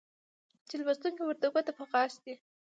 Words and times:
چې 0.67 0.75
لوستونکى 0.79 1.21
ورته 1.25 1.47
ګوته 1.53 1.71
په 1.77 1.83
غاښ 1.91 2.13
دى 2.23 2.33